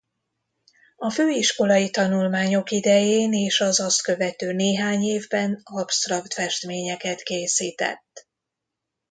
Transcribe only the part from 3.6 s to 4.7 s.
az azt követő